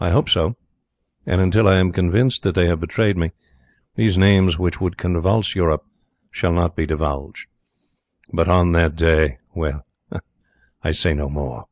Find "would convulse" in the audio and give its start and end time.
4.80-5.54